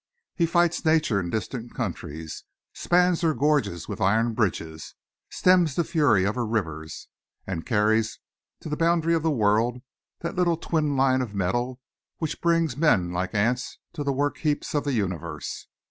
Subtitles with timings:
[0.33, 4.95] He fights nature in distant countries, spans her gorges with iron bridges,
[5.29, 7.07] stems the fury of her rivers,
[7.45, 8.17] and carries
[8.61, 9.83] to the boundary of the world
[10.21, 11.79] that little twin line of metal
[12.17, 15.67] which brings men like ants to the work heaps of the universe.